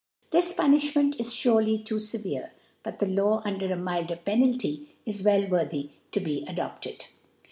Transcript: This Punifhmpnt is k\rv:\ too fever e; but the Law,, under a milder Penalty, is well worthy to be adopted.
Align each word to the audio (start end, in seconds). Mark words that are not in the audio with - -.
This 0.31 0.51
Punifhmpnt 0.55 1.19
is 1.19 1.31
k\rv:\ 1.31 1.85
too 1.85 1.99
fever 1.99 2.47
e; 2.51 2.59
but 2.81 2.97
the 2.97 3.05
Law,, 3.05 3.43
under 3.45 3.71
a 3.71 3.75
milder 3.77 4.15
Penalty, 4.15 4.95
is 5.05 5.21
well 5.21 5.47
worthy 5.47 5.91
to 6.11 6.19
be 6.19 6.43
adopted. 6.47 7.05